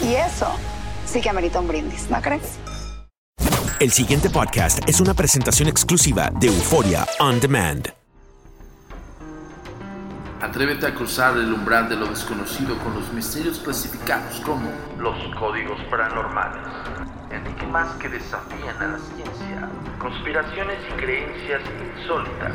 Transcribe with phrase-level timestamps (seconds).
[0.00, 0.48] Y eso
[1.06, 2.58] sí que amerita un brindis, ¿no crees?
[3.80, 7.92] El siguiente podcast es una presentación exclusiva de Euforia On Demand.
[10.40, 15.80] Atrévete a cruzar el umbral de lo desconocido con los misterios clasificados como los códigos
[15.90, 16.66] paranormales,
[17.30, 19.68] enigmas que desafían a la ciencia,
[19.98, 21.62] conspiraciones y creencias
[21.98, 22.52] insólitas,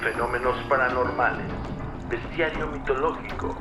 [0.00, 1.46] fenómenos paranormales,
[2.08, 3.56] bestiario mitológico,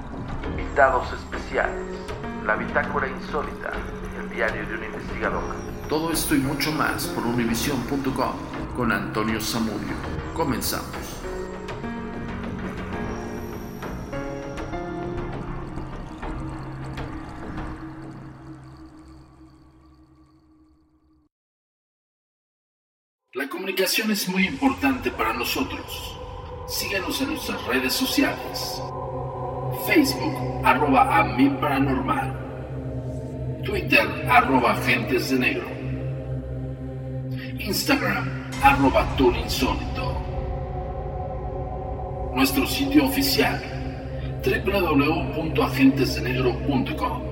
[0.46, 1.98] invitados especiales,
[2.48, 3.74] la bitácora insólita,
[4.18, 5.44] el diario de un investigador.
[5.90, 8.36] Todo esto y mucho más por univision.com
[8.74, 9.94] con Antonio Samudio.
[10.34, 10.88] Comenzamos.
[23.34, 26.18] La comunicación es muy importante para nosotros.
[26.70, 28.82] Síguenos en nuestras redes sociales.
[29.88, 32.36] Facebook, arroba a mi paranormal.
[33.64, 35.66] Twitter, arroba agentes de negro.
[37.60, 38.28] Instagram,
[38.62, 40.22] arroba insólito.
[42.36, 43.62] Nuestro sitio oficial,
[44.44, 47.27] www.agentesdenegro.com.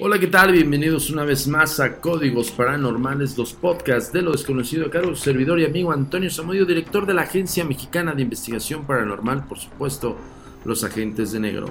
[0.00, 0.50] Hola, ¿qué tal?
[0.50, 4.90] Bienvenidos una vez más a Códigos Paranormales, los podcasts de lo desconocido.
[4.90, 9.56] Carlos, servidor y amigo Antonio Samudio, director de la Agencia Mexicana de Investigación Paranormal, por
[9.56, 10.16] supuesto,
[10.64, 11.68] los agentes de negro.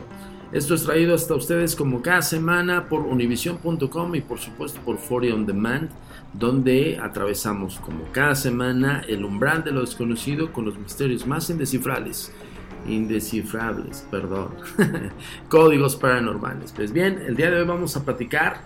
[0.54, 5.30] Esto es traído hasta ustedes como cada semana por univision.com y por supuesto por Fori
[5.30, 5.90] On Demand,
[6.32, 12.32] donde atravesamos como cada semana el umbral de lo desconocido con los misterios más indescifrables
[12.88, 14.50] indescifrables, perdón,
[15.50, 16.72] códigos paranormales.
[16.72, 18.62] Pues bien, el día de hoy vamos a platicar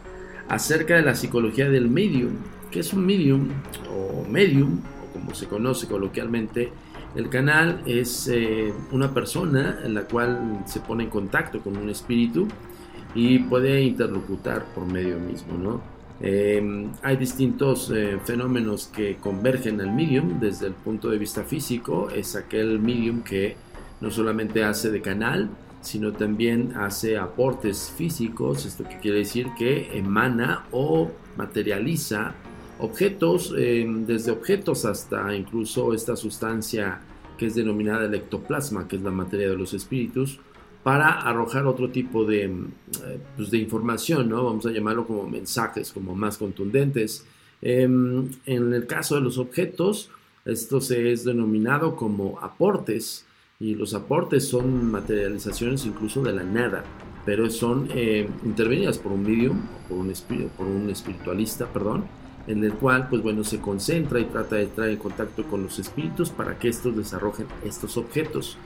[0.48, 2.32] acerca de la psicología del medium.
[2.72, 3.50] ¿Qué es un medium
[3.90, 4.82] o medium,
[5.14, 6.72] como se conoce coloquialmente?
[7.16, 11.90] El canal es eh, una persona en la cual se pone en contacto con un
[11.90, 12.48] espíritu
[13.16, 15.98] y puede interlocutar por medio mismo, ¿no?
[16.20, 22.10] Eh, hay distintos eh, fenómenos que convergen al medium desde el punto de vista físico.
[22.10, 23.56] Es aquel medium que
[24.02, 25.50] no solamente hace de canal,
[25.82, 32.36] sino también hace aportes físicos, esto que quiere decir que emana o materializa
[32.80, 37.02] objetos, eh, desde objetos hasta incluso esta sustancia
[37.38, 40.40] que es denominada el ectoplasma, que es la materia de los espíritus,
[40.84, 44.46] para arrojar otro tipo de, eh, pues de información, ¿no?
[44.46, 47.26] vamos a llamarlo como mensajes, como más contundentes.
[47.62, 50.10] Eh, en el caso de los objetos,
[50.46, 53.27] esto se es denominado como aportes,
[53.60, 56.84] y los aportes son materializaciones incluso de la nada,
[57.26, 60.14] pero son eh, intervenidas por un medium por un,
[60.56, 62.06] por un espiritualista, perdón,
[62.46, 65.80] en el cual pues bueno se concentra y trata de entrar en contacto con los
[65.80, 68.58] espíritus para que estos desarrollen estos objetos.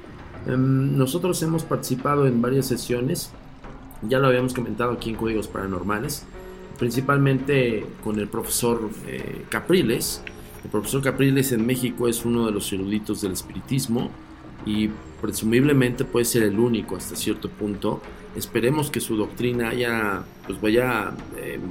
[0.45, 3.31] Em, nosotros hemos participado en varias sesiones,
[4.01, 6.25] ya lo habíamos comentado aquí en Códigos Paranormales,
[6.77, 10.21] principalmente con el profesor eh, Capriles.
[10.63, 14.11] El profesor Capriles en México es uno de los eruditos del espiritismo
[14.65, 14.89] y
[15.21, 18.01] presumiblemente puede ser el único hasta cierto punto.
[18.35, 21.61] Esperemos que su doctrina haya, pues vaya em,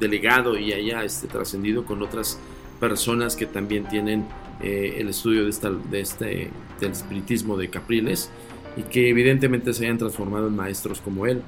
[0.00, 2.38] delegado y haya este, trascendido con otras
[2.80, 4.26] personas que también tienen
[4.62, 6.50] eh, el estudio de, esta, de este,
[6.80, 8.30] del espiritismo de Capriles
[8.76, 11.42] y que evidentemente se hayan transformado en maestros como él.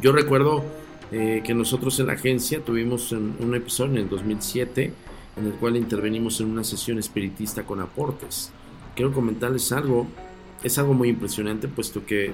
[0.00, 0.64] Yo recuerdo
[1.12, 4.92] eh, que nosotros en la agencia tuvimos un, episodio en el 2007
[5.36, 8.52] en el cual intervenimos en una sesión espiritista con aportes.
[8.94, 10.06] Quiero comentarles algo,
[10.62, 12.32] es algo muy impresionante puesto que eh,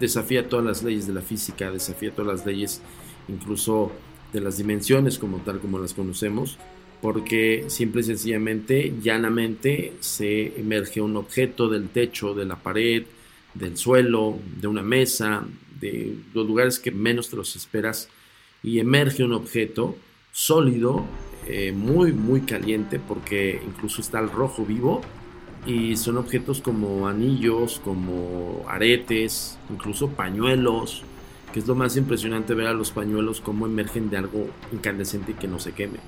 [0.00, 2.82] desafía todas las leyes de la física, desafía todas las leyes
[3.28, 3.92] incluso
[4.32, 6.58] de las dimensiones como tal como las conocemos
[7.00, 13.04] porque simple y sencillamente, llanamente, se emerge un objeto del techo, de la pared,
[13.54, 15.44] del suelo, de una mesa,
[15.80, 18.08] de los lugares que menos te los esperas,
[18.62, 19.96] y emerge un objeto
[20.32, 21.04] sólido,
[21.46, 25.00] eh, muy, muy caliente, porque incluso está el rojo vivo,
[25.66, 31.02] y son objetos como anillos, como aretes, incluso pañuelos,
[31.52, 35.34] que es lo más impresionante ver a los pañuelos cómo emergen de algo incandescente y
[35.34, 35.98] que no se queme.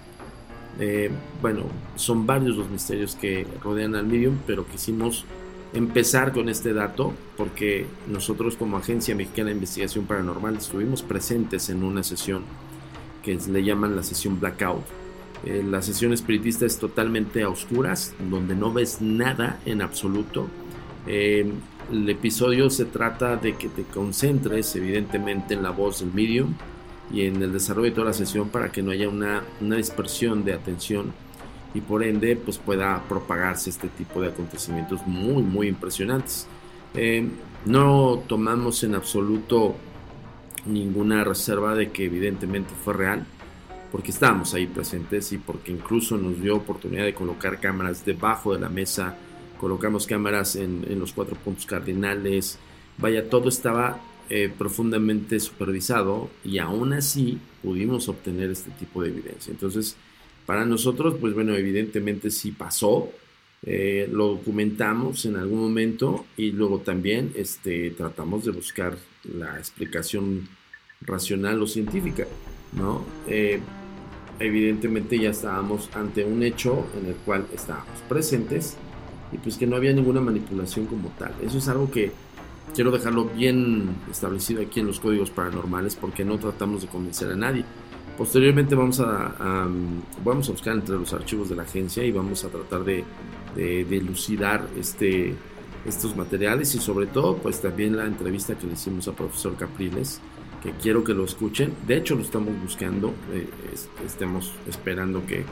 [0.78, 1.10] Eh,
[1.42, 1.64] bueno,
[1.96, 5.24] son varios los misterios que rodean al medium, pero quisimos
[5.74, 11.82] empezar con este dato porque nosotros como Agencia Mexicana de Investigación Paranormal estuvimos presentes en
[11.82, 12.42] una sesión
[13.22, 14.84] que le llaman la sesión Blackout.
[15.44, 20.48] Eh, la sesión espiritista es totalmente a oscuras, donde no ves nada en absoluto.
[21.06, 21.50] Eh,
[21.92, 26.54] el episodio se trata de que te concentres evidentemente en la voz del medium
[27.12, 30.52] y en el desarrollo de toda la sesión para que no haya una, dispersión de
[30.52, 31.12] atención
[31.72, 36.46] y por ende pues pueda propagarse este tipo de acontecimientos muy muy impresionantes.
[36.94, 37.26] Eh,
[37.64, 39.76] no tomamos en absoluto
[40.66, 43.24] ninguna reserva de que evidentemente fue real
[43.90, 48.60] porque estábamos ahí presentes y porque incluso nos dio oportunidad de colocar cámaras debajo de
[48.60, 49.16] la mesa,
[49.58, 52.58] colocamos cámaras en, en los cuatro puntos cardinales,
[52.98, 54.00] vaya, todo estaba
[54.30, 59.50] eh, profundamente supervisado y aún así pudimos obtener este tipo de evidencia.
[59.50, 59.96] Entonces,
[60.44, 63.10] para nosotros, pues bueno, evidentemente sí pasó,
[63.62, 70.46] eh, lo documentamos en algún momento y luego también este, tratamos de buscar la explicación
[71.00, 72.26] racional o científica,
[72.76, 73.06] ¿no?
[73.28, 73.60] Eh,
[74.38, 78.76] evidentemente ya estábamos ante un hecho en el cual estábamos presentes
[79.32, 81.32] y pues que no había ninguna manipulación como tal.
[81.44, 82.12] Eso es algo que
[82.74, 87.36] quiero dejarlo bien establecido aquí en los códigos paranormales porque no tratamos de convencer a
[87.36, 87.64] nadie.
[88.16, 89.68] Posteriormente vamos a,
[90.24, 93.04] vamos a buscar entre los archivos de la agencia y vamos a tratar de,
[93.54, 95.34] de, elucidar este,
[95.86, 100.20] estos materiales y sobre todo pues también la entrevista que le hicimos a profesor Capriles
[100.62, 101.74] que quiero que lo escuchen.
[101.86, 103.48] De hecho lo estamos buscando, eh,
[104.04, 105.44] estemos esperando que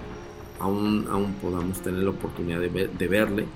[0.59, 3.47] aún, aún podamos tener la oportunidad de, de verle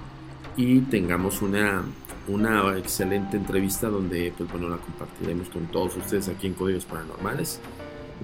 [0.56, 1.82] y tengamos una,
[2.28, 7.60] una excelente entrevista donde pues bueno la compartiremos con todos ustedes aquí en Códigos Paranormales.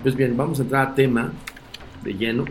[0.02, 1.32] Pues bien, vamos a entrar a tema
[2.04, 2.44] de lleno.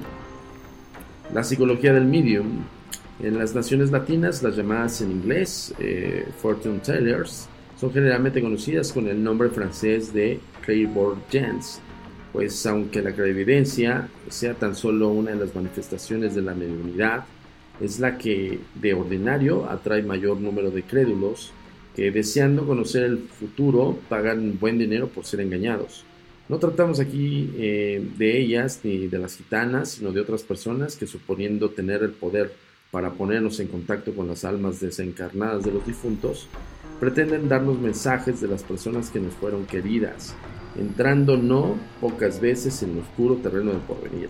[1.33, 2.63] La psicología del medium.
[3.21, 7.47] En las naciones latinas, las llamadas en inglés eh, fortune tellers
[7.79, 11.79] son generalmente conocidas con el nombre francés de clairvoyants,
[12.33, 17.25] pues aunque la clarividencia sea tan solo una de las manifestaciones de la mediunidad,
[17.79, 21.51] es la que de ordinario atrae mayor número de crédulos
[21.95, 26.03] que deseando conocer el futuro pagan buen dinero por ser engañados.
[26.47, 31.07] No tratamos aquí eh, de ellas ni de las gitanas, sino de otras personas que
[31.07, 32.53] suponiendo tener el poder
[32.91, 36.47] para ponernos en contacto con las almas desencarnadas de los difuntos,
[36.99, 40.35] pretenden darnos mensajes de las personas que nos fueron queridas,
[40.79, 44.29] entrando no pocas veces en el oscuro terreno del porvenir.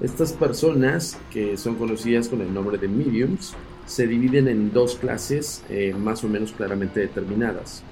[0.00, 3.54] Estas personas, que son conocidas con el nombre de mediums,
[3.86, 7.82] se dividen en dos clases eh, más o menos claramente determinadas.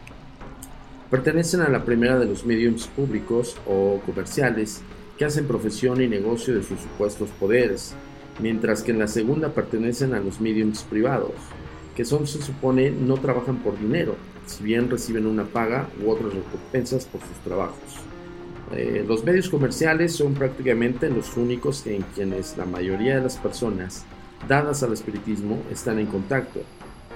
[1.10, 4.80] Pertenecen a la primera de los mediums públicos o comerciales
[5.18, 7.94] que hacen profesión y negocio de sus supuestos poderes,
[8.40, 11.32] mientras que en la segunda pertenecen a los mediums privados,
[11.94, 16.32] que son, se supone, no trabajan por dinero, si bien reciben una paga u otras
[16.32, 18.02] recompensas por sus trabajos.
[18.74, 24.04] Eh, los medios comerciales son prácticamente los únicos en quienes la mayoría de las personas
[24.48, 26.60] dadas al espiritismo están en contacto,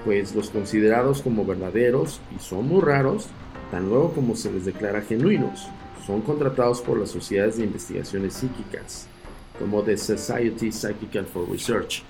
[0.04, 3.26] pues los considerados como verdaderos y son muy raros,
[3.70, 5.66] tan luego como se les declara genuinos,
[6.06, 9.08] son contratados por las sociedades de investigaciones psíquicas,
[9.58, 12.02] como The Society Psychical for Research.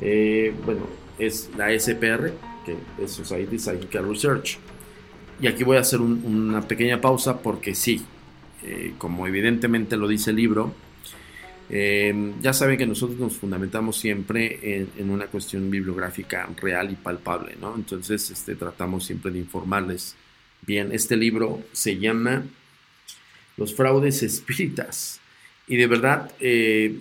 [0.00, 0.80] Eh, bueno,
[1.18, 2.32] es la SPR,
[2.64, 4.58] que es Society Psychical Research.
[5.40, 8.04] Y aquí voy a hacer una pequeña pausa porque sí,
[8.62, 10.72] eh, como evidentemente lo dice el libro,
[11.70, 17.56] eh, ya saben que nosotros nos fundamentamos siempre en, una cuestión bibliográfica real y palpable,
[17.60, 17.74] ¿no?
[17.74, 20.14] Entonces este, tratamos siempre de informarles.
[20.62, 22.44] Bien, este libro se llama
[23.56, 25.20] Los fraudes espíritas.
[25.66, 26.98] Y de verdad, eh,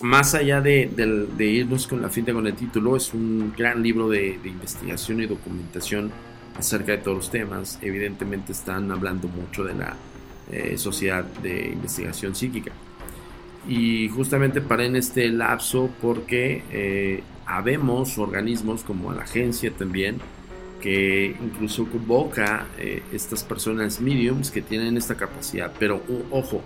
[0.00, 0.90] más allá de,
[1.38, 6.10] irnos con la finta con el título, es un gran libro de, investigación y documentación
[6.58, 7.78] acerca de todos los temas.
[7.80, 9.96] Evidentemente están hablando mucho de la
[10.50, 12.72] eh, Sociedad de Investigación Psíquica.
[13.68, 20.18] Y justamente paré en este lapso porque eh, habemos organismos como la agencia también,
[20.80, 25.72] que incluso convoca eh, estas personas mediums que tienen esta capacidad.
[25.78, 26.62] Pero ojo,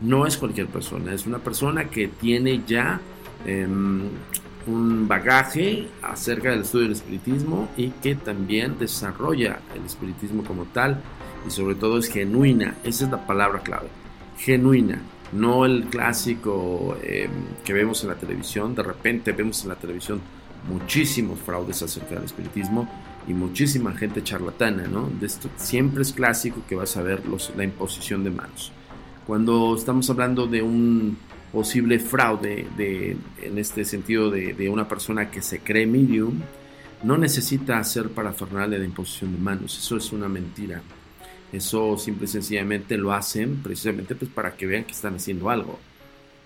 [0.00, 3.00] no es cualquier persona, es una persona que tiene ya
[3.46, 4.02] em,
[4.66, 11.00] un bagaje acerca del estudio del espiritismo y que también desarrolla el espiritismo como tal
[11.46, 13.88] y sobre todo es genuina, esa es la palabra clave,
[14.38, 15.00] genuina,
[15.32, 17.30] no el clásico em,
[17.64, 20.20] que vemos en la televisión, de repente vemos en la televisión
[20.68, 22.88] muchísimos fraudes acerca del espiritismo
[23.26, 25.10] y muchísima gente charlatana, ¿no?
[25.56, 27.22] Siempre es clásico que vas a ver
[27.56, 28.72] la imposición de manos.
[29.26, 31.16] Cuando estamos hablando de un
[31.50, 36.40] posible fraude, de, en este sentido de, una persona que se cree medium,
[37.02, 40.82] no necesita hacer parafernalia de imposición de manos, eso es una mentira.
[41.52, 45.78] Eso simple y sencillamente lo hacen precisamente pues para que vean que están haciendo algo.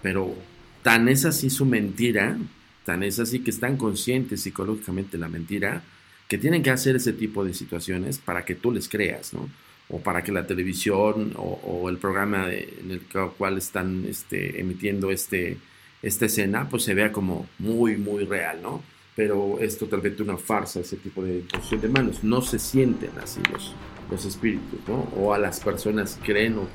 [0.03, 0.35] Pero
[0.83, 2.37] tan es así su mentira,
[2.85, 5.83] tan es así que están conscientes psicológicamente de la mentira,
[6.29, 9.49] que tienen que hacer ese tipo de situaciones para que tú les creas, ¿no?
[9.91, 13.01] O para que la televisión o, el programa en el
[13.37, 15.57] cual están este, emitiendo este,
[16.03, 18.83] esta escena, pues se vea como muy, muy real, ¿no?
[19.17, 22.23] Pero es totalmente una farsa ese tipo de posición de manos.
[22.23, 23.75] No se sienten así los,
[24.11, 25.09] los espíritus, ¿no?
[25.17, 26.69] O a las personas creen o,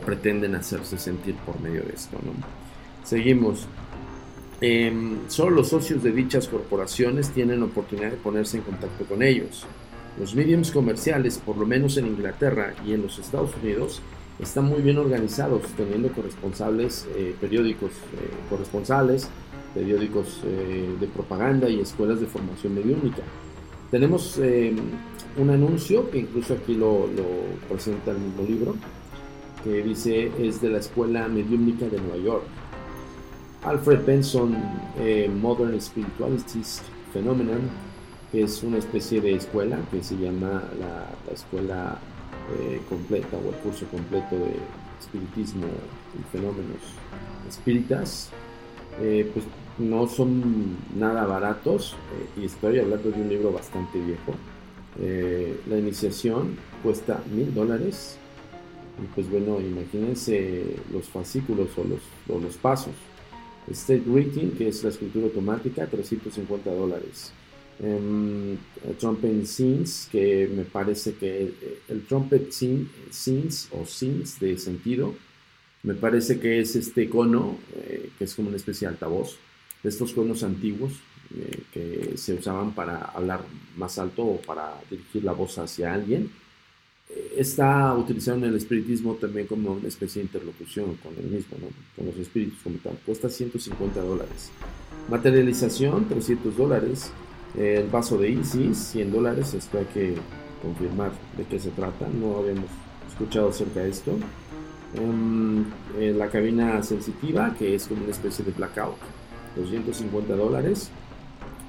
[0.00, 2.32] pretenden hacerse sentir por medio de esto, ¿no?
[3.06, 3.68] Seguimos.
[4.60, 9.64] Em, solo los socios de dichas corporaciones tienen oportunidad de ponerse en contacto con ellos.
[10.18, 14.00] Los mediums comerciales, por lo menos en Inglaterra y en los Estados Unidos,
[14.38, 19.28] están muy bien organizados, teniendo corresponsales, eh, periódicos eh, corresponsales,
[19.74, 23.22] periódicos eh, de propaganda y escuelas de formación mediúnica.
[23.90, 24.40] Tenemos
[25.36, 27.06] un anuncio que incluso aquí lo,
[27.68, 28.74] presenta el mismo libro,
[29.62, 32.42] que dice es de la Escuela Mediúnica de Nueva York.
[33.62, 34.56] Alfred Benson,
[35.40, 37.70] Modern Spiritualities Phenomenon,
[38.42, 41.98] es una especie de escuela que se llama la, escuela
[42.58, 44.56] eh, completa o el curso completo de
[45.00, 45.66] espiritismo
[46.18, 46.82] y fenómenos
[47.48, 48.30] espíritas.
[49.00, 49.44] Eh, pues
[49.78, 51.96] no son nada baratos
[52.36, 54.34] eh, y estoy hablando de un libro bastante viejo.
[55.68, 58.16] la iniciación cuesta mil dólares
[59.02, 62.94] y pues bueno, imagínense los fascículos o los, o los pasos.
[63.68, 67.32] State Reading, que es la escritura automática, 350 dólares
[67.80, 68.56] um,
[68.98, 75.14] Trumpet Scenes, que me parece que eh, el Trumpet Scenes o Scenes de sentido,
[75.82, 79.36] me parece que es este cono, eh, que es como una especie de altavoz,
[79.82, 80.92] de estos conos antiguos
[81.36, 83.42] eh, que se usaban para hablar
[83.76, 86.30] más alto o para dirigir la voz hacia alguien.
[87.36, 91.58] Está utilizado en el espiritismo también como una especie de interlocución con el mismo,
[91.94, 92.98] con los espíritus como tal.
[93.04, 94.50] Cuesta 150 dólares.
[95.10, 97.12] Materialización, 300 dólares.
[97.56, 100.14] El vaso de Isis, 100 dólares, esto hay que
[100.60, 102.70] confirmar de qué se trata, no habíamos
[103.08, 104.12] escuchado acerca de esto.
[104.96, 105.64] Em,
[106.16, 108.96] la cabina sensitiva, que es como una especie de blackout,
[109.56, 110.90] 250 dólares.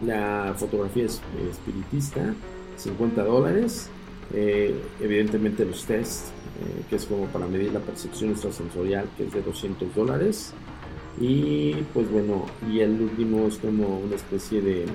[0.05, 2.33] La fotografía espiritista,
[2.77, 3.89] 50 dólares.
[4.33, 9.33] Eh, evidentemente los tests, eh, que es como para medir la percepción extrasensorial, que es
[9.33, 10.53] de 200 dólares.
[11.19, 14.85] Y pues bueno, y el último es como una especie de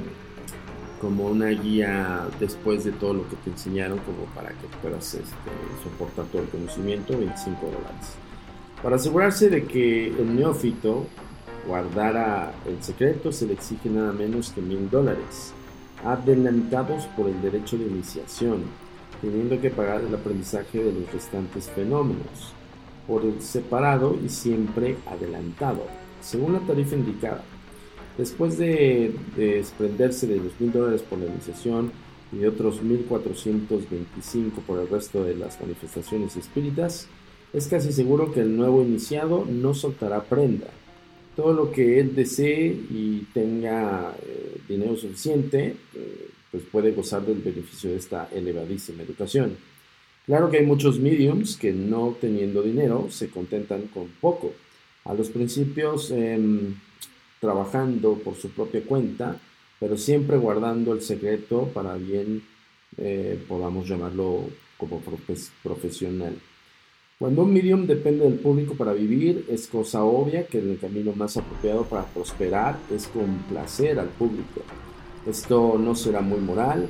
[1.00, 5.50] como una guía después de todo lo que te enseñaron, como para que puedas este,
[5.83, 8.16] soportar todo el conocimiento, 25 dólares.
[8.83, 11.07] Para asegurarse de que el neófito
[11.66, 15.52] guardara el secreto, se le exige nada menos que mil dólares,
[16.04, 18.64] adelantados por el derecho de iniciación,
[19.21, 22.52] teniendo que pagar el aprendizaje de los restantes fenómenos,
[23.07, 25.87] por el separado y siempre adelantado,
[26.21, 27.42] según la tarifa indicada.
[28.21, 31.91] Después de, desprenderse de los mil dólares por la iniciación
[32.31, 37.09] y de otros 1425 por el resto de las manifestaciones espíritas,
[37.55, 40.67] es casi seguro que el nuevo iniciado no soltará prenda.
[41.35, 47.39] todo lo que él desee y tenga eh, dinero suficiente, eh, pues puede gozar del
[47.39, 49.57] beneficio de esta elevadísima educación.
[50.27, 54.53] Claro que hay muchos mediums que no teniendo dinero se contentan con poco.
[55.07, 56.75] A los principios em,
[57.40, 59.37] trabajando por su propia cuenta,
[59.78, 62.42] pero siempre guardando el secreto para bien
[62.97, 64.44] eh, podamos llamarlo
[64.76, 65.00] como
[65.62, 66.37] profesional.
[67.18, 71.37] Cuando un medium depende del público para vivir, es cosa obvia que el camino más
[71.37, 74.62] apropiado para prosperar es complacer al público.
[75.26, 76.88] Esto no será muy moral,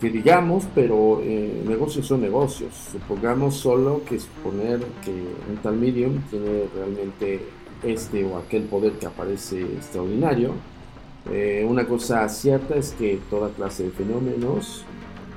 [0.00, 2.74] que digamos, pero eh, negocios son negocios.
[2.90, 7.40] Supongamos solo que suponer que un tal medium tiene realmente
[7.82, 10.54] este o aquel poder que aparece extraordinario.
[11.30, 14.84] Eh, una cosa cierta es que toda clase de fenómenos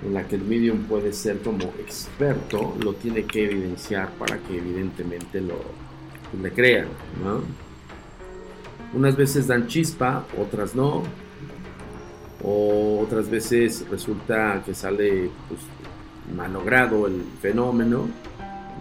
[0.05, 4.57] en la que el medium puede ser como experto, lo tiene que evidenciar para que
[4.57, 5.55] evidentemente lo
[6.41, 6.87] le crean,
[8.93, 11.03] Unas veces dan chispa, otras no,
[12.43, 15.61] o otras veces resulta que sale pues,
[16.35, 18.07] malogrado el fenómeno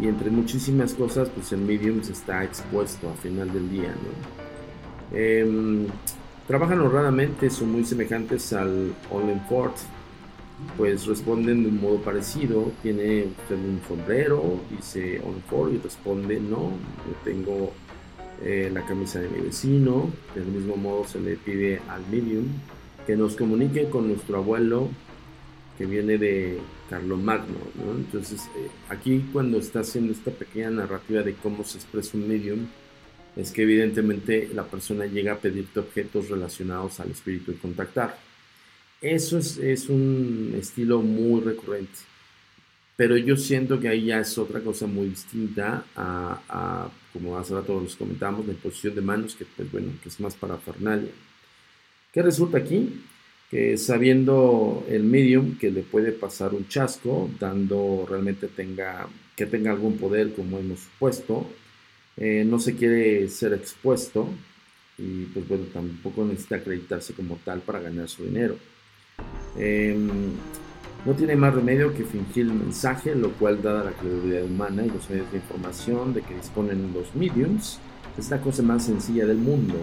[0.00, 3.94] y entre muchísimas cosas pues el medium se está expuesto a final del día,
[5.12, 5.86] em,
[6.46, 9.76] trabajan honradamente, son muy semejantes al All in Fort,
[10.76, 12.70] pues responden de un modo parecido.
[12.82, 16.70] Tiene usted un sombrero, dice on for y responde no,
[17.06, 17.72] yo tengo
[18.42, 20.10] eh, la camisa de mi vecino.
[20.34, 22.44] Del mismo modo se le pide al medium
[23.06, 24.88] que nos comunique con nuestro abuelo
[25.80, 26.58] que viene de
[26.90, 27.56] Carlomagno.
[27.82, 27.92] ¿no?
[27.92, 32.66] Entonces, eh, aquí cuando está haciendo esta pequeña narrativa de cómo se expresa un medium,
[33.34, 38.18] es que evidentemente la persona llega a pedirte objetos relacionados al espíritu y contactar.
[39.00, 42.00] Eso es, un estilo muy recurrente.
[42.94, 47.80] Pero yo siento que ahí ya es otra cosa muy distinta a, como hace rato
[47.80, 51.10] nos comentamos, la posición de manos, que pues bueno, que es más para Fernalia.
[52.12, 53.00] ¿Qué resulta aquí?
[53.50, 59.72] Que sabiendo el medium que le puede pasar un chasco, dando realmente tenga, que tenga
[59.72, 61.46] algún poder, como hemos supuesto,
[62.16, 64.28] eh, no se quiere ser expuesto
[64.98, 68.56] y pues bueno, tampoco necesita acreditarse como tal para ganar su dinero.
[69.56, 70.08] Em,
[71.06, 74.90] no tiene más remedio que fingir el mensaje, lo cual, dada la credibilidad humana y
[74.90, 77.78] los medios de información de que disponen los mediums,
[78.18, 79.76] es la cosa más sencilla del mundo.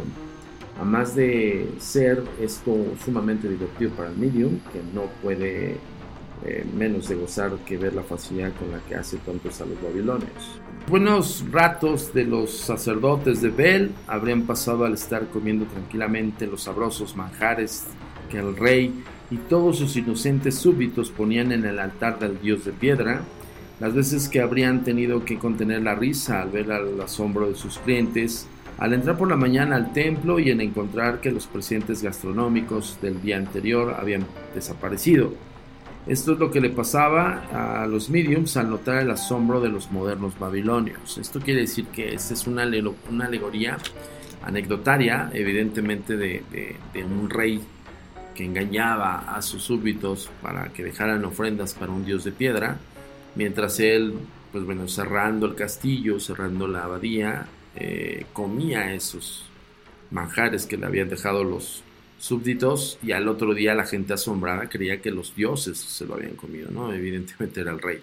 [0.79, 5.77] A más de ser esto sumamente divertido para el medium, que no puede
[6.45, 9.81] eh, menos de gozar que ver la facilidad con la que hace tontos a los
[9.81, 10.61] babilonios.
[10.87, 17.15] Buenos ratos de los sacerdotes de Bel habrían pasado al estar comiendo tranquilamente los sabrosos
[17.15, 17.85] manjares
[18.29, 22.71] que el rey y todos sus inocentes súbditos ponían en el altar del dios de
[22.71, 23.21] piedra,
[23.79, 27.79] las veces que habrían tenido que contener la risa al ver el asombro de sus
[27.79, 32.99] clientes, al entrar por la mañana al templo y en encontrar que los presentes gastronómicos
[33.01, 35.33] del día anterior habían desaparecido.
[36.05, 39.91] Esto es lo que le pasaba a los mediums al notar el asombro de los
[39.91, 41.17] modernos babilonios.
[41.17, 42.65] Esto quiere decir que esta es una,
[43.09, 43.77] una alegoría
[44.43, 46.43] anecdotaria, evidentemente, de,
[46.93, 47.61] de un rey
[48.33, 52.77] que engañaba a sus súbditos para que dejaran ofrendas para un dios de piedra,
[53.35, 54.13] mientras él,
[54.51, 57.47] pues bueno, cerrando el castillo, cerrando la abadía,
[57.79, 59.45] eh, comía esos
[60.09, 61.83] manjares que le habían dejado los
[62.17, 66.35] súbditos y al otro día la gente asombrada creía que los dioses se lo habían
[66.35, 66.91] comido, ¿no?
[66.91, 67.99] Evidentemente era el rey.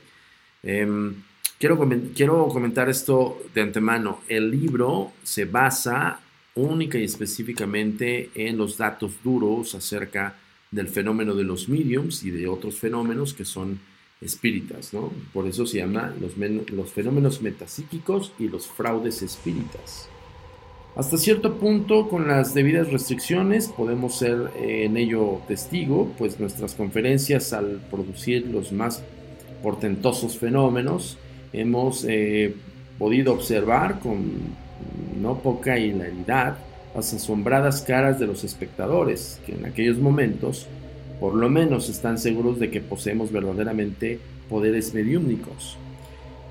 [0.62, 1.14] Em,
[1.58, 4.20] quiero, quiero comentar esto de antemano.
[4.28, 6.20] El libro se basa
[6.54, 10.36] única y específicamente en los datos duros acerca
[10.70, 13.80] del fenómeno de los mediums y de otros fenómenos que son
[14.24, 15.12] espíritas, ¿no?
[15.32, 20.08] Por eso se llama los, fenómenos metapsíquicos y los fraudes espíritas.
[20.96, 26.74] Hasta cierto punto, con las debidas restricciones, podemos ser eh, en ello testigo, pues nuestras
[26.74, 29.02] conferencias al producir los más
[29.62, 31.18] portentosos fenómenos,
[31.52, 32.54] hemos eh,
[32.98, 34.32] podido observar con
[35.20, 36.58] no poca hilaridad,
[36.94, 40.68] las asombradas caras de los espectadores, que en aquellos momentos
[41.24, 44.18] por lo menos están seguros de que poseemos verdaderamente
[44.50, 45.78] poderes mediúmnicos.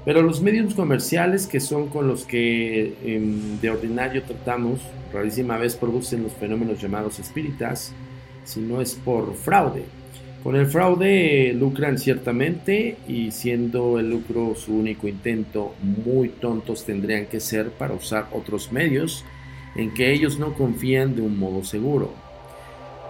[0.04, 4.80] Pero los medios comerciales, que son con los que em, de ordinario tratamos,
[5.14, 7.94] rarísima vez producen los fenómenos llamados espíritas,
[8.46, 9.84] si no es por fraude.
[10.42, 17.28] Con el fraude lucran ciertamente y siendo el lucro su único intento, muy tontos tendrían
[17.28, 19.24] que ser para usar otros medios
[19.76, 22.23] en que ellos no confían de un modo seguro.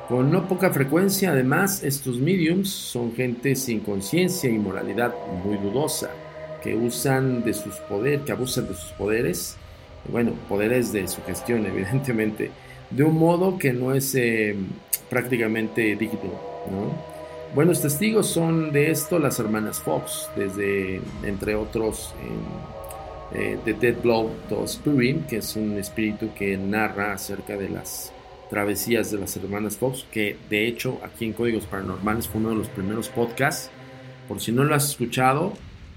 [0.07, 5.13] Con no poca frecuencia, además, estos mediums son gente sin conciencia y moralidad
[5.43, 6.09] muy dudosa,
[6.61, 9.57] que usan de sus poderes, que abusan de sus poderes
[10.09, 12.51] bueno, poderes de sugestión, evidentemente,
[12.89, 14.55] de un modo que no es eh,
[15.09, 16.31] prácticamente digno.
[17.55, 22.13] Buenos testigos son de esto las hermanas Fox, desde, entre otros,
[23.35, 28.11] eh, The Dead Blow to Spirit, que es un espíritu que narra acerca de las
[28.53, 32.55] travesías de las hermanas Fox, que de hecho aquí en Códigos Paranormales fue uno de
[32.57, 33.71] los primeros podcasts.
[34.27, 35.53] Por si no lo has escuchado,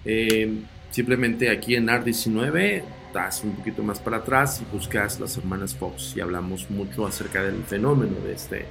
[0.07, 5.75] eh, simplemente aquí en AR19 das un poquito más para atrás y buscas las hermanas
[5.75, 8.65] Fox y hablamos mucho acerca del fenómeno de este,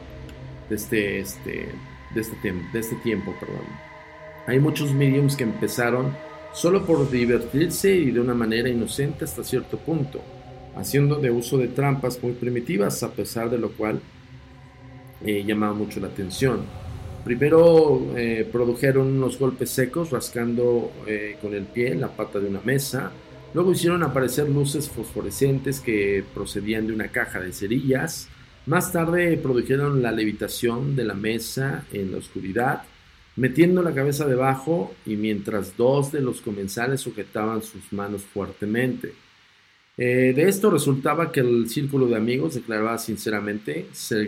[0.68, 1.70] de este, este,
[2.16, 3.36] de este, de este tiempo.
[3.40, 3.68] Perdón.
[4.48, 6.12] Hay muchos mediums que empezaron
[6.54, 10.22] solo por divertirse y de una manera inocente hasta cierto punto,
[10.76, 14.00] haciendo de uso de trampas muy primitivas, a pesar de lo cual
[15.26, 16.62] eh, llamaba mucho la atención.
[17.24, 22.62] Primero eh, produjeron unos golpes secos rascando eh, con el pie la pata de una
[22.64, 23.12] mesa,
[23.56, 28.28] Luego hicieron aparecer luces fosforescentes que procedían de una caja de cerillas.
[28.66, 32.82] Más tarde produjeron la levitación de la mesa en la oscuridad,
[33.38, 39.14] metiendo la cabeza debajo y mientras dos de los comensales sujetaban sus manos fuertemente.
[39.98, 44.26] Eh, de esto resultaba que el círculo de amigos declaraba sinceramente ser,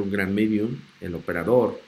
[0.00, 1.80] un gran medium, el operador,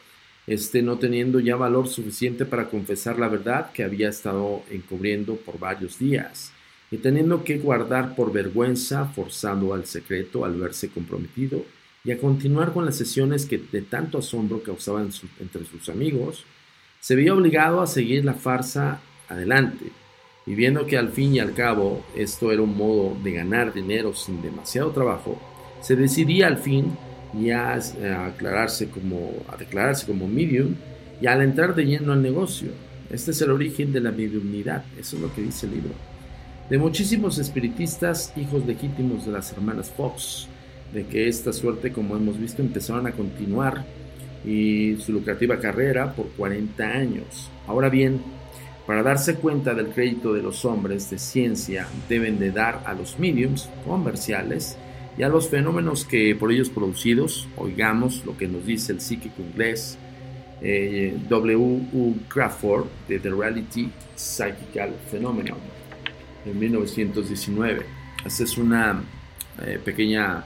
[0.47, 5.59] este no teniendo ya valor suficiente para confesar la verdad que había estado encubriendo por
[5.59, 6.53] varios días
[6.91, 11.65] y teniendo que guardar por vergüenza, forzando al secreto al verse comprometido,
[12.05, 15.11] y a continuar con las sesiones que de tanto asombro causaban
[15.41, 16.45] entre sus amigos,
[17.01, 19.87] se veía obligado a seguir la farsa adelante,
[20.47, 24.15] y viendo que al fin y al cabo esto era un modo de ganar dinero
[24.15, 25.41] sin demasiado trabajo,
[25.81, 26.97] se decidía al fin
[27.41, 30.75] ya a, aclararse como, a declararse como medium
[31.21, 32.71] y al entrar de lleno al negocio.
[33.11, 36.13] Este es el origen de la mediumnidad, eso es lo que dice el libro
[36.73, 40.49] de muchísimos espiritistas, hijos legítimos de las hermanas Fox,
[40.95, 43.85] de que esta suerte, como hemos visto, empezaron a continuar
[44.43, 47.51] y su lucrativa carrera por 40 años.
[47.67, 48.23] Ahora bien,
[48.87, 53.19] para darse cuenta del crédito de los hombres de ciencia, deben de dar a los
[53.19, 54.77] mediums comerciales
[55.17, 59.43] y a los fenómenos que por ellos producidos, oigamos lo que nos dice el psíquico
[59.43, 59.99] inglés
[60.63, 61.57] eh, W.
[61.57, 62.17] U.
[62.29, 65.59] Crawford de The Reality Psychical Phenomenon
[66.47, 67.85] en 1919.
[68.25, 69.03] Esa es una
[69.65, 70.45] eh, pequeña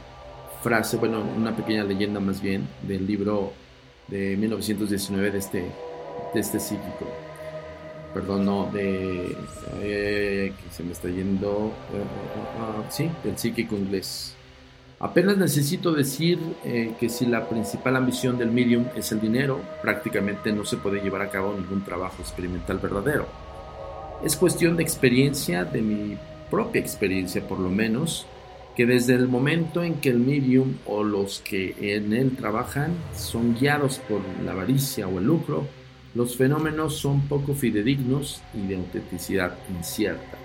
[0.62, 3.52] frase, bueno, una pequeña leyenda más bien del libro
[4.08, 5.64] de 1919 de este,
[6.34, 7.25] de este psíquico.
[8.14, 9.36] Perdón, no, de...
[9.80, 11.66] Eh, que se me está yendo...
[11.66, 14.34] Uh, sí, del psíquico inglés.
[14.98, 16.38] Apenas necesito decir
[16.98, 21.20] que si la principal ambición del medium es el dinero, prácticamente no se puede llevar
[21.20, 23.26] a cabo ningún trabajo experimental verdadero
[24.24, 26.16] es cuestión de experiencia, de mi
[26.50, 28.26] propia experiencia por lo menos,
[28.74, 33.54] que desde el momento en que el medium o los que en él trabajan son
[33.54, 35.66] guiados por la avaricia o el lucro,
[36.16, 40.38] los fenómenos son poco fidedignos y de autenticidad incierta.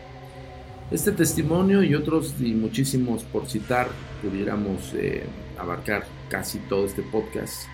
[0.92, 3.88] Este testimonio y otros y muchísimos por citar,
[4.22, 5.24] pudiéramos eh,
[5.58, 7.68] abarcar casi todo este podcast,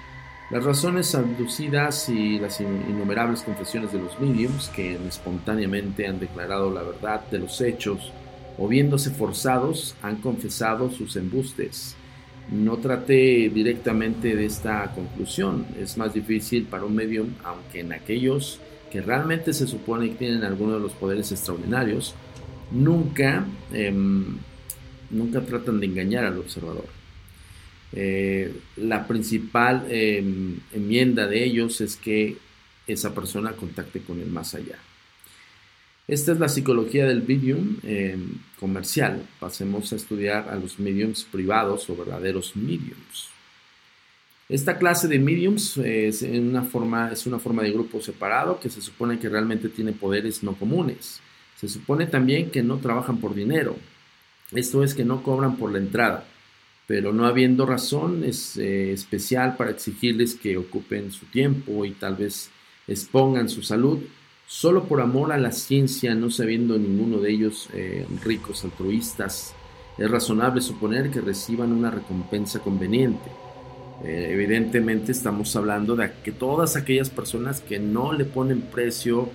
[0.52, 6.84] las razones abducidas y las innumerables confesiones de los mediums que espontáneamente han declarado la
[6.84, 8.14] verdad de los hechos
[8.60, 11.96] o viéndose forzados han confesado sus embustes.
[12.52, 18.60] No traté directamente de esta conclusión, es más difícil para un medium, aunque en aquellos
[18.92, 22.16] que realmente se supone que tienen alguno de los poderes extraordinarios,
[22.72, 24.38] nunca, em,
[25.10, 26.86] nunca tratan de engañar al observador.
[27.94, 32.38] Eh, la principal em, enmienda de ellos es que
[32.86, 34.78] esa persona contacte con el más allá.
[36.08, 39.28] Esta es la psicología del medium em, comercial.
[39.40, 43.30] Pasemos a estudiar a los mediums privados o verdaderos mediums.
[44.48, 48.82] Esta clase de mediums es una, forma, es una forma de grupo separado que se
[48.82, 51.20] supone que realmente tiene poderes no comunes.
[51.58, 53.76] Se supone también que no trabajan por dinero.
[54.54, 56.26] Esto es que no cobran por la entrada
[56.88, 62.50] pero no habiendo razón eh, especial para exigirles que ocupen su tiempo y tal vez
[62.88, 64.00] expongan su salud
[64.48, 69.54] solo por amor a la ciencia, no sabiendo ninguno de ellos eh, ricos altruistas,
[69.98, 73.30] es razonable suponer que reciban una recompensa conveniente.
[74.04, 79.30] Eh, evidentemente estamos hablando de que todas aquellas personas que no le ponen precio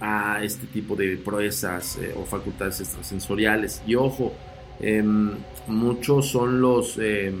[0.00, 3.82] a este tipo de proezas o facultades extrasensoriales.
[3.86, 4.32] Y ojo,
[4.80, 5.30] Em,
[5.66, 7.32] muchos son los, eh,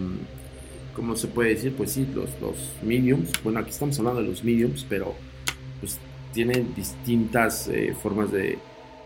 [0.94, 1.74] ¿cómo se puede decir?
[1.76, 3.30] Pues sí, los, los mediums.
[3.42, 5.14] Bueno, aquí estamos hablando de los mediums, pero
[6.36, 8.58] tienen distintas eh, formas de,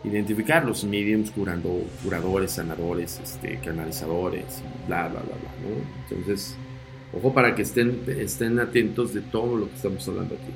[0.03, 6.09] identificar los mediums curando, curadores, sanadores, este, canalizadores, bla, bla, bla, bla.
[6.09, 6.57] Entonces,
[7.12, 10.53] ojo para que estén, estén atentos de todo lo que estamos hablando aquí.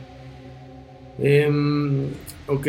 [1.19, 2.07] Em,
[2.47, 2.67] ok,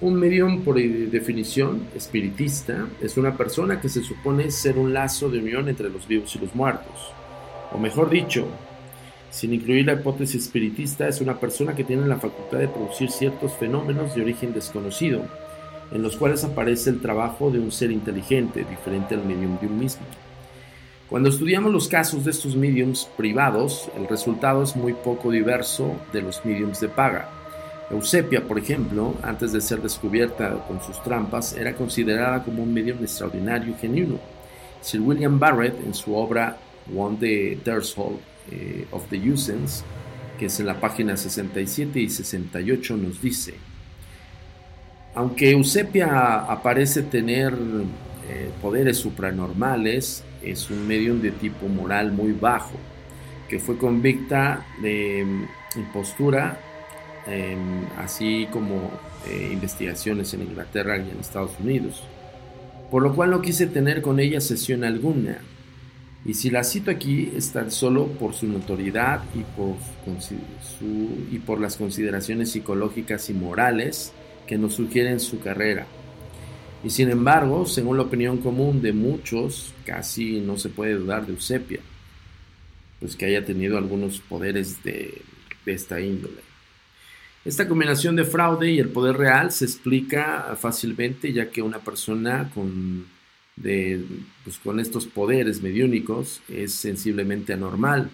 [0.00, 5.38] un medium por definición espiritista es una persona que se supone ser un lazo de
[5.38, 7.12] unión entre los vivos y los muertos.
[7.70, 8.48] O mejor dicho,
[9.32, 13.54] sin incluir la hipótesis espiritista, es una persona que tiene la facultad de producir ciertos
[13.54, 15.22] fenómenos de origen desconocido,
[15.90, 19.78] en los cuales aparece el trabajo de un ser inteligente, diferente al medium de un
[19.78, 20.04] mismo.
[21.08, 26.20] Cuando estudiamos los casos de estos mediums privados, el resultado es muy poco diverso de
[26.20, 27.30] los mediums de paga.
[27.90, 32.98] Eusepia, por ejemplo, antes de ser descubierta con sus trampas, era considerada como un medium
[32.98, 34.18] extraordinario y genuino.
[34.82, 36.58] Sir William Barrett, en su obra
[36.94, 39.84] One the Threshold eh, of the Usance,
[40.38, 43.54] que es en la página 67 y 68, nos dice,
[45.14, 47.52] aunque Eusepia aparece tener
[48.28, 52.74] eh, poderes supranormales, es un medium de tipo moral muy bajo,
[53.48, 56.58] que fue convicta de mm, impostura,
[57.26, 58.90] em, así como
[59.28, 62.02] eh, investigaciones en Inglaterra y en Estados Unidos,
[62.90, 65.38] por lo cual no quise tener con ella sesión alguna.
[66.24, 69.42] Y si la cito aquí es tan solo por su notoriedad y
[71.40, 74.12] por, las consideraciones psicológicas y morales
[74.46, 75.86] que nos sugieren su carrera.
[76.84, 81.32] Y sin embargo, según la opinión común de muchos, casi no se puede dudar de
[81.32, 81.80] Eusepia,
[83.00, 85.22] pues que haya tenido algunos poderes de,
[85.66, 86.40] esta índole.
[87.44, 92.50] Esta combinación de fraude y el poder real se explica fácilmente ya que una persona
[92.54, 93.06] con,
[93.60, 98.10] pues con estos poderes mediúnicos es sensiblemente anormal,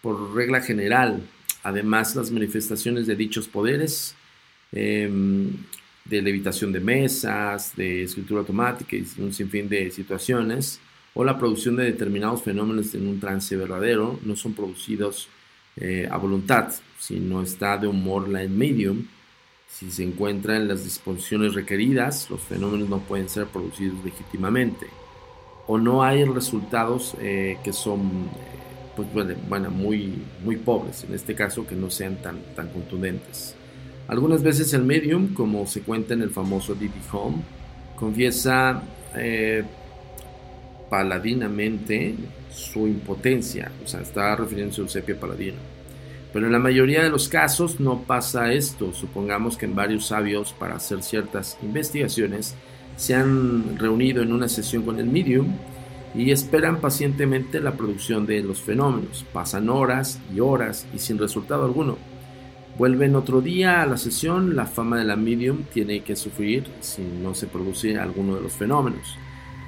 [0.00, 1.22] por regla general.
[1.62, 4.16] Además, las manifestaciones de dichos poderes
[4.72, 5.52] Em,
[6.04, 10.80] de levitación de mesas, de escritura automática y un sinfín de situaciones,
[11.14, 15.28] o la producción de determinados fenómenos en un trance verdadero, no son producidos
[15.76, 19.06] eh, a voluntad, sino está de humor la medium.
[19.78, 24.86] Si se encuentra en las disposiciones requeridas, los fenómenos no pueden ser producidos legítimamente.
[25.66, 28.62] O no hay resultados eh, que son eh,
[28.94, 29.08] pues,
[29.48, 33.56] bueno, muy, muy pobres, en este caso que no sean tan, tan contundentes.
[34.08, 37.38] Algunas veces el medium, como se cuenta en el famoso Diddy Home,
[37.96, 38.82] confiesa
[39.16, 39.64] eh,
[40.90, 42.14] paladinamente
[42.50, 45.71] su impotencia, o sea, está refiriéndose a Eusebio Paladino.
[46.32, 48.92] Pero en la mayoría de los casos no pasa esto.
[48.92, 52.54] Supongamos que en varios sabios para hacer ciertas investigaciones
[52.96, 55.48] se han reunido en una sesión con el medium
[56.14, 59.24] y esperan pacientemente la producción de los fenómenos.
[59.32, 61.98] Pasan horas y horas y sin resultado alguno.
[62.78, 67.02] Vuelven otro día a la sesión, la fama de la medium tiene que sufrir si
[67.02, 69.18] no se produce alguno de los fenómenos,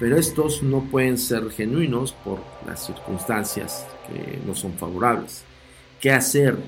[0.01, 5.45] pero estos no pueden ser genuinos por las circunstancias que no son favorables.
[6.05, 6.59] ¿Qué hacer?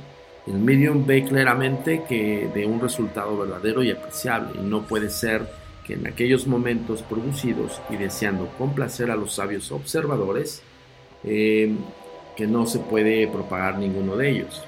[0.46, 5.46] El medium ve claramente que de un resultado verdadero y apreciable y no puede ser
[5.86, 10.62] que en aquellos momentos producidos y deseando complacer a los sabios observadores,
[11.22, 11.70] eh,
[12.34, 14.64] que no se puede propagar ninguno de ellos.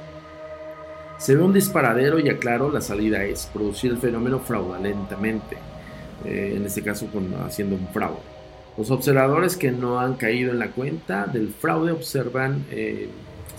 [1.16, 5.56] Se ve un disparadero y aclaro, la salida es producir el fenómeno fraudulentamente,
[6.26, 7.08] eh, en este caso
[7.46, 8.20] haciendo un fraude.
[8.76, 13.08] Los observadores que no han caído en la cuenta del fraude observan eh,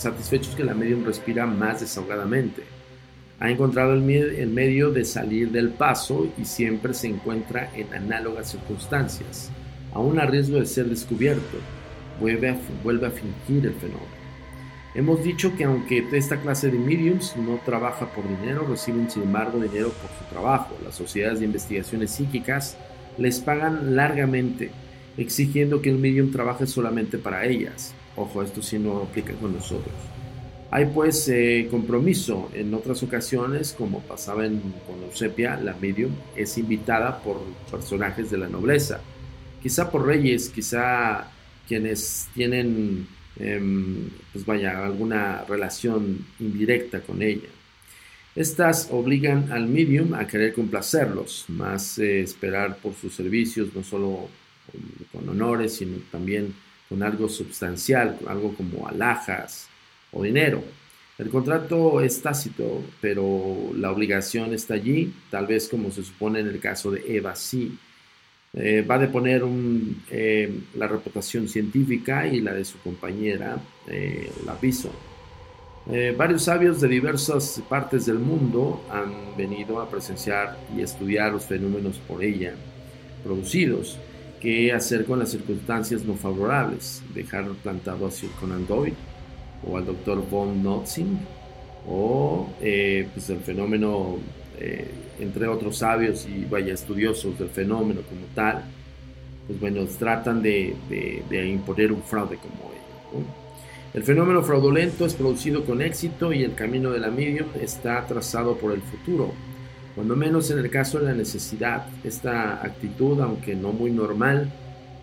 [0.01, 2.63] satisfechos que la medium respira más desahogadamente.
[3.39, 9.49] Ha encontrado el, medio de salir del paso y siempre se encuentra en análogas circunstancias,
[9.93, 11.57] aún a riesgo de ser descubierto.
[12.19, 14.19] Vuelve a, vuelve a fingir el fenómeno.
[14.95, 19.59] Hemos dicho que aunque esta clase de mediums no trabaja por dinero, reciben sin embargo
[19.59, 20.75] dinero por su trabajo.
[20.83, 22.75] Las sociedades de investigaciones psíquicas
[23.17, 24.71] les pagan largamente,
[25.15, 27.93] exigiendo que el medium trabaje solamente para ellas.
[28.19, 29.93] Ojo, esto sí no aplica con nosotros.
[30.71, 32.51] Hay pues eh, compromiso.
[32.53, 38.37] En otras ocasiones, como pasaba en, con Eusepia, la medium es invitada por personajes de
[38.37, 39.01] la nobleza,
[39.63, 41.31] quizá por reyes, quizá
[41.67, 43.07] quienes tienen
[43.39, 47.47] Em, pues vaya, alguna relación indirecta con ella.
[48.35, 54.29] Estas obligan al medium a querer complacerlos, más eh, esperar por sus servicios, no solo
[55.11, 56.53] con, honores, sino también
[56.89, 59.69] con algo sustancial, algo como alhajas
[60.11, 60.63] o dinero.
[61.17, 66.47] El contrato es tácito, pero la obligación está allí, tal vez como se supone en
[66.47, 67.77] el caso de Eva sí.
[68.53, 69.43] Eh, va a deponer
[70.09, 74.91] eh, la reputación científica y la de su compañera, eh, la aviso.
[75.91, 81.45] Eh, varios sabios de diversas partes del mundo han venido a presenciar y estudiar los
[81.45, 82.53] fenómenos por ella
[83.23, 83.97] producidos.
[84.39, 87.03] ¿Qué hacer con las circunstancias no favorables?
[87.13, 88.95] ¿Dejar plantado a Sir Conan Doyle
[89.67, 91.19] o al doctor von Notzing?
[91.87, 94.17] ¿O eh, pues el fenómeno,
[94.57, 98.63] eh, entre otros sabios y vaya estudiosos del fenómeno como tal,
[99.47, 100.75] pues bueno, tratan de,
[101.31, 103.25] imponer un fraude como ello.
[103.93, 108.55] El fenómeno fraudulento es producido con éxito y el camino de la medium está trazado
[108.55, 109.33] por el futuro.
[109.95, 114.51] Cuando menos en el caso de la necesidad, esta actitud, aunque no muy normal,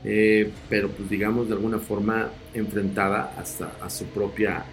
[0.05, 4.65] eh, pero pues digamos de alguna forma enfrentada hasta a su propia,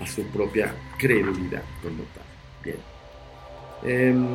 [0.00, 2.24] a su propia credibilidad como tal.
[2.64, 2.76] Bien.
[3.82, 4.26] Em,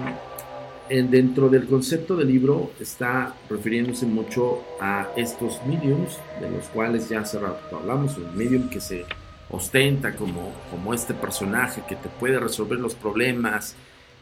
[1.10, 7.22] dentro del concepto del libro está refiriéndose mucho a estos mediums, de los cuales ya
[7.22, 9.04] hace rato hablamos, un medium que se
[9.50, 13.76] ostenta como, como este personaje que te puede resolver los problemas,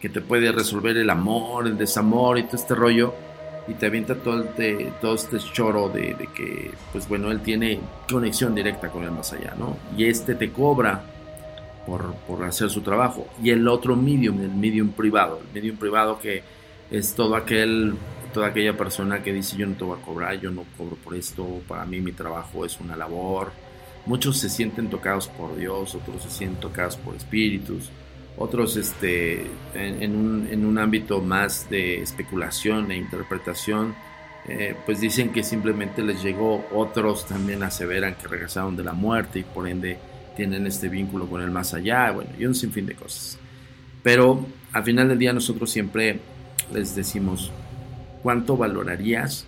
[0.04, 3.14] que te puede resolver el amor, el desamor y todo este rollo,
[3.70, 7.80] y te avienta todo, este, todo este choro de, de, que, pues bueno, él tiene
[8.12, 9.78] conexión directa con el más allá, ¿no?
[9.98, 11.02] Y este te cobra
[11.88, 13.30] por, por, hacer su trabajo.
[13.42, 16.44] Y el otro medium, el medium privado, el medium privado que
[16.92, 17.94] es todo aquel,
[18.34, 21.16] toda aquella persona que dice yo no te voy a cobrar, yo no cobro por
[21.16, 23.54] esto, para mí mi trabajo es una labor.
[24.06, 27.90] Muchos se sienten tocados por Dios, otros se sienten tocados por espíritus,
[28.38, 33.96] otros este, en, un, en un, ámbito más de especulación e interpretación,
[34.48, 39.40] eh, pues dicen que simplemente les llegó, otros también aseveran que regresaron de la muerte
[39.40, 39.98] y por ende
[40.36, 43.38] tienen este vínculo con el más allá, bueno, y un sinfín de cosas.
[44.02, 46.20] Pero al final del día nosotros siempre
[46.74, 47.52] les decimos,
[48.22, 49.46] ¿cuánto valorarías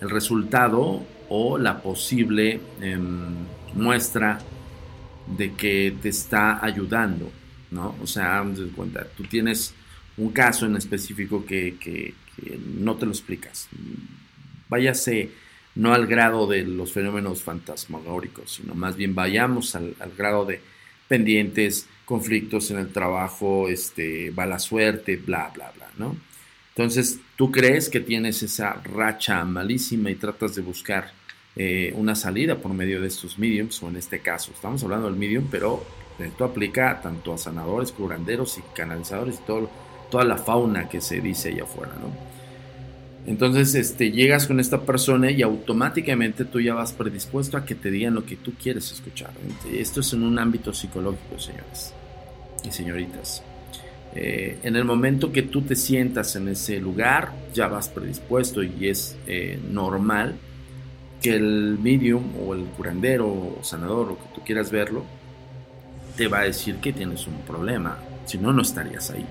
[0.00, 3.34] el resultado o la posible em,
[3.74, 4.38] muestra
[5.26, 7.30] de que te está ayudando?
[7.70, 7.96] ¿No?
[8.02, 9.74] O sea, cuenta, tú tienes
[10.16, 12.14] un caso en específico que, que,
[12.78, 13.68] no te lo explicas.
[14.68, 15.30] Váyase
[15.74, 20.60] no al grado de los fenómenos fantasmagóricos, sino más bien vayamos al, grado de
[21.06, 26.16] pendientes, conflictos en el trabajo, este, mala suerte, bla, bla, bla, ¿no?
[26.70, 31.12] Entonces, tú crees que tienes esa racha malísima y tratas de buscar
[31.56, 35.16] eh, una salida por medio de estos mediums, o en este caso, estamos hablando del
[35.16, 35.84] medium, pero
[36.18, 39.70] esto aplica tanto a sanadores, curanderos y canalizadores y todo,
[40.10, 42.30] toda la fauna que se dice allá afuera, ¿no?
[43.26, 47.90] Entonces, este, llegas con esta persona y automáticamente tú ya vas predispuesto a que te
[47.90, 49.30] digan lo que tú quieres escuchar.
[49.72, 51.92] Esto es en un ámbito psicológico, señores
[52.64, 53.42] y señoritas.
[54.14, 58.88] Eh, en el momento que tú te sientas en ese lugar, ya vas predispuesto y
[58.88, 60.34] es eh, normal
[61.20, 65.04] que el medium o el curandero o sanador o que tú quieras verlo,
[66.16, 67.98] te va a decir que tienes un problema.
[68.26, 69.26] Si no, no estarías ahí.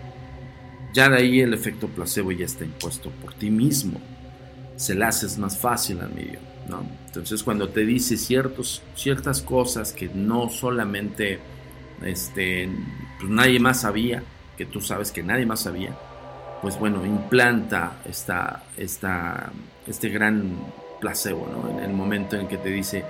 [0.93, 3.99] Ya de ahí el efecto placebo ya está impuesto por ti mismo.
[4.75, 6.83] Se le haces más fácil al medio, ¿no?
[7.05, 11.39] Entonces cuando te dice ciertos, ciertas cosas que no solamente
[12.03, 12.69] este,
[13.19, 14.23] pues nadie más sabía,
[14.57, 15.95] que tú sabes que nadie más sabía,
[16.61, 19.51] pues bueno, implanta esta, esta,
[19.87, 20.57] este gran
[20.99, 21.69] placebo, ¿no?
[21.69, 23.03] En el momento en que te dice,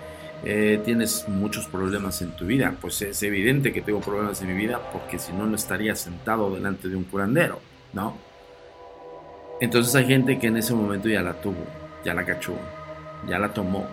[0.46, 4.54] eh, tienes muchos problemas en tu vida, pues es evidente que tengo problemas en mi
[4.54, 7.60] vida porque si no, no estaría sentado delante de un curandero.
[7.94, 8.16] ¿no?
[9.62, 11.66] Entonces hay gente que en ese momento ya la tuvo,
[12.06, 12.54] ya la cachó,
[13.28, 13.86] ya la tomó.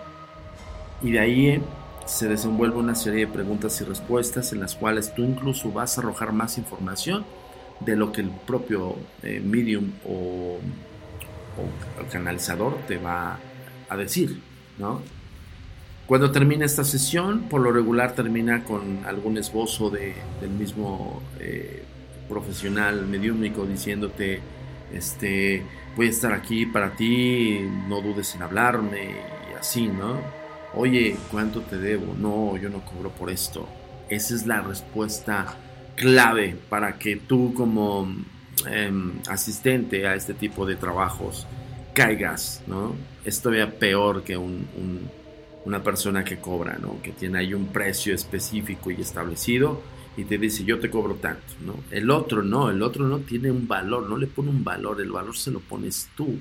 [1.01, 1.63] Y de ahí
[2.05, 6.01] se desenvuelve una serie de preguntas y respuestas en las cuales tú incluso vas a
[6.01, 7.25] arrojar más información
[7.81, 10.57] de lo que el propio eh, medium o,
[11.99, 13.39] el canalizador te va
[13.89, 14.41] a decir,
[14.77, 15.01] ¿no?
[16.07, 21.83] Cuando termina esta sesión, por lo regular termina con algún esbozo de, del mismo eh,
[22.29, 24.39] profesional mediúmico diciéndote,
[24.93, 25.63] este,
[25.97, 29.11] voy a estar aquí para ti, no dudes en hablarme
[29.51, 30.17] y así, ¿no?
[30.73, 32.15] Oye, ¿cuánto te debo?
[32.17, 33.67] No, yo no cobro por esto.
[34.09, 35.57] Esa es la respuesta
[35.95, 38.07] clave para que tú como
[38.65, 41.47] em, asistente a este tipo de trabajos
[41.97, 42.95] caigas, ¿no?
[43.25, 47.01] Es todavía peor que una persona que cobra, ¿no?
[47.01, 49.81] Que tiene ahí un precio específico y establecido
[50.15, 51.83] y te dice yo te cobro tanto, ¿no?
[51.89, 55.11] El otro no, el otro no tiene un valor, no le pone un valor, el
[55.11, 56.37] valor se lo pones tú.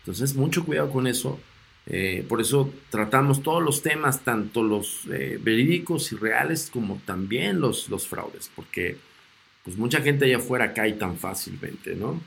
[0.00, 1.38] Entonces, mucho cuidado con eso.
[1.86, 7.60] Eh, por eso tratamos todos los temas, tanto los eh, verídicos y reales como también
[7.60, 8.96] los, los fraudes, porque
[9.62, 12.20] pues mucha gente allá afuera cae tan fácilmente, ¿no?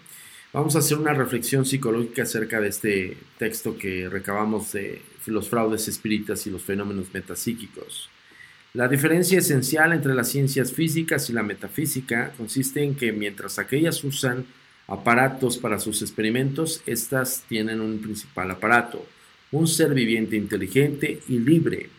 [0.51, 5.87] Vamos a hacer una reflexión psicológica acerca de este texto que recabamos de los fraudes
[5.87, 8.09] espíritas y los fenómenos metapsíquicos.
[8.73, 14.03] La diferencia esencial entre las ciencias físicas y la metafísica consiste en que mientras aquellas
[14.03, 14.47] usan
[14.87, 19.05] aparatos para sus experimentos, estas tienen un principal aparato,
[19.51, 21.91] un ser viviente inteligente y libre.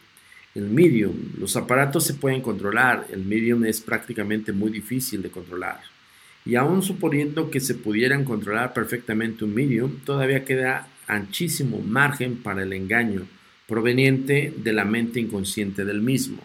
[0.57, 5.90] El medium, los aparatos se pueden controlar, el medium es prácticamente muy difícil de controlar.
[6.45, 12.63] Y aún suponiendo que se pudieran controlar perfectamente un medium, todavía queda anchísimo margen para
[12.63, 13.27] el engaño
[13.67, 16.43] proveniente de la mente inconsciente del mismo.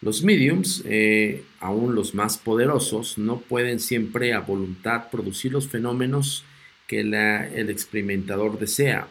[0.00, 6.44] Los mediums, eh, aún los más poderosos, no pueden siempre a voluntad producir los fenómenos
[6.86, 9.06] que el experimentador desea.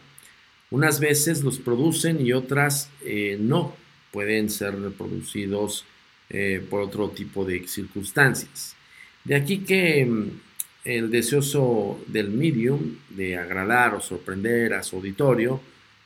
[0.70, 3.74] Unas veces los producen y otras eh, no
[4.12, 5.84] pueden ser reproducidos
[6.28, 8.76] eh, por otro tipo de circunstancias.
[9.24, 10.30] De aquí que mm,
[10.84, 15.60] el deseoso del medium de agradar o sorprender a su auditorio,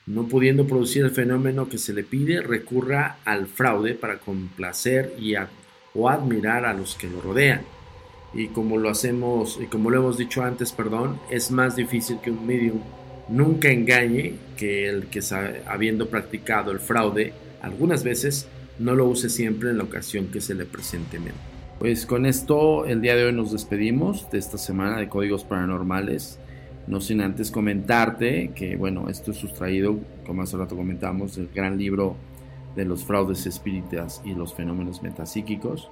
[0.07, 5.35] no pudiendo producir el fenómeno que se le pide, recurra al fraude para complacer y
[5.95, 7.63] o admirar a los que lo rodean.
[8.35, 12.33] Y como lo hacemos, y como lo hemos dicho antes, perdón, es más difícil que
[12.33, 12.81] un medium
[13.29, 15.21] nunca engañe que el que
[15.67, 18.49] habiendo practicado el fraude algunas veces
[18.79, 21.54] no lo use siempre en la ocasión que se le presente menos.
[21.85, 26.39] Pues con esto el día de hoy nos despedimos de esta semana de Códigos Paranormales.
[26.87, 31.77] No sin antes comentarte que, bueno, esto es sustraído, como hace rato comentamos, del gran
[31.77, 32.17] libro
[32.75, 35.91] de los fraudes espíritas y los fenómenos metapsíquicos,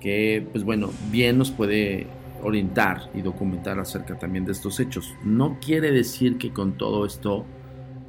[0.00, 2.08] que, pues bueno, bien nos puede
[2.42, 5.14] orientar y documentar acerca también de estos hechos.
[5.24, 7.46] No quiere decir que con todo esto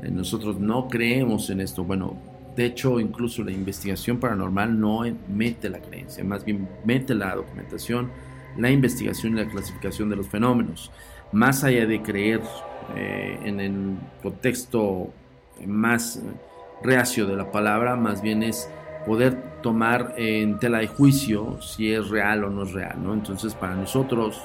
[0.02, 1.86] eh, nosotros no creemos en esto.
[1.86, 2.18] Bueno,
[2.56, 8.12] de hecho, incluso la investigación paranormal no mete la creencia, más bien mete la documentación,
[8.58, 10.92] la investigación y la clasificación de los fenómenos.
[11.32, 12.42] Más allá de creer
[12.96, 15.12] eh, en el contexto
[15.66, 16.22] más
[16.84, 18.70] reacio de la palabra, más bien es
[19.08, 23.02] poder tomar en tela de juicio si es real o no es real.
[23.02, 23.14] ¿no?
[23.14, 24.40] Entonces, para nosotros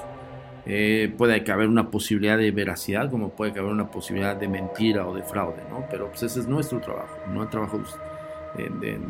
[0.71, 5.15] eh, puede haber una posibilidad de veracidad, como puede haber una posibilidad de mentira o
[5.15, 5.85] de fraude, ¿no?
[5.89, 7.81] Pero pues ese es nuestro trabajo, no el trabajo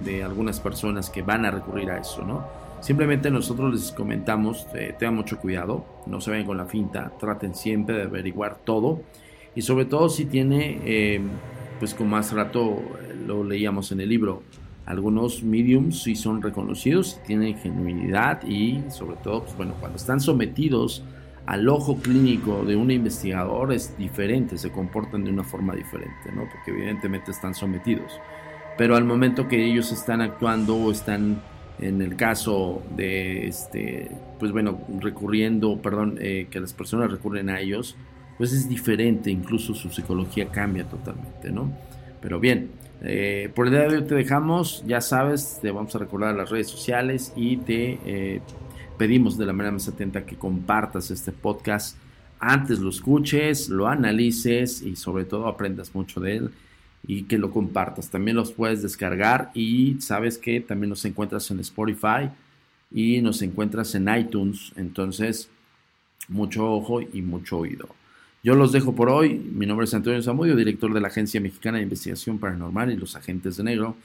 [0.06, 2.48] de, algunas personas que van a recurrir a eso, ¿no?
[2.80, 7.54] Simplemente nosotros les comentamos, eh, tengan mucho cuidado, no se vayan con la finta, traten
[7.54, 9.02] siempre de averiguar todo
[9.54, 11.20] y sobre todo si tiene, eh,
[11.78, 12.82] pues como hace rato
[13.28, 14.44] lo leíamos en el libro,
[14.86, 21.04] algunos mediums sí son reconocidos, tienen genuinidad y sobre todo, pues bueno, cuando están sometidos
[21.50, 26.44] al ojo clínico de un investigador es diferente, se comportan de una forma diferente, ¿no?
[26.44, 28.20] Porque evidentemente están sometidos.
[28.78, 31.42] Pero al momento que ellos están actuando o están
[31.80, 37.60] en el caso de, este, pues bueno, recurriendo, perdón, eh, que las personas recurren a
[37.60, 37.96] ellos,
[38.38, 41.72] pues es diferente, incluso su psicología cambia totalmente, ¿no?
[42.22, 42.70] Pero bien,
[43.02, 46.52] eh, por el día de hoy te dejamos, ya sabes, te vamos a recordar las
[46.52, 48.42] redes sociales y te eh,
[49.00, 51.98] pedimos de la manera más atenta que compartas este podcast.
[52.38, 56.52] Antes lo escuches, lo analices y sobre todo aprendas mucho de él
[57.08, 58.10] y que lo compartas.
[58.10, 62.30] También los puedes descargar y sabes que también nos encuentras en Spotify
[62.92, 64.74] y nos encuentras en iTunes.
[64.76, 65.50] Entonces,
[66.28, 67.88] mucho ojo y mucho oído.
[68.44, 69.36] Yo los dejo por hoy.
[69.36, 73.16] Mi nombre es Antonio Zamudio, director de la Agencia Mexicana de Investigación Paranormal y los
[73.16, 73.96] Agentes de Negro.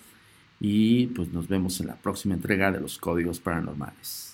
[0.60, 4.33] Y pues nos vemos en la próxima entrega de los Códigos Paranormales.